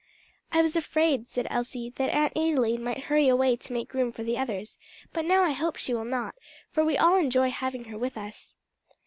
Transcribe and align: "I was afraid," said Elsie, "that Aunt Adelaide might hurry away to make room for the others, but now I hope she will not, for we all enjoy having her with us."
"I 0.51 0.63
was 0.63 0.75
afraid," 0.75 1.29
said 1.29 1.45
Elsie, 1.51 1.91
"that 1.97 2.09
Aunt 2.09 2.33
Adelaide 2.35 2.79
might 2.81 3.03
hurry 3.03 3.27
away 3.27 3.55
to 3.57 3.71
make 3.71 3.93
room 3.93 4.11
for 4.11 4.23
the 4.23 4.35
others, 4.35 4.79
but 5.13 5.25
now 5.25 5.43
I 5.43 5.51
hope 5.51 5.75
she 5.75 5.93
will 5.93 6.05
not, 6.05 6.33
for 6.71 6.83
we 6.83 6.97
all 6.97 7.17
enjoy 7.17 7.51
having 7.51 7.83
her 7.83 7.99
with 7.99 8.17
us." 8.17 8.55